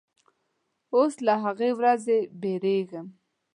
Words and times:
اوس 0.95 1.13
له 1.25 1.33
هغې 1.43 1.69
ورځې 1.79 2.17
بیریږم 2.41 3.07